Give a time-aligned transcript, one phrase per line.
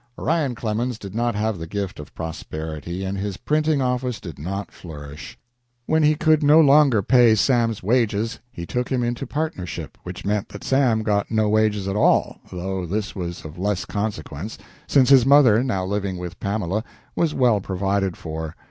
[0.17, 4.71] Orion Clemens did not have the gift of prosperity, and his printing office did not
[4.71, 5.37] flourish.
[5.85, 10.49] When he could no longer pay Sam's wages he took him into partnership, which meant
[10.49, 15.23] that Sam got no wages at all, though this was of less consequence, since his
[15.27, 16.83] mother, now living with Pamela,
[17.15, 18.55] was well provided for.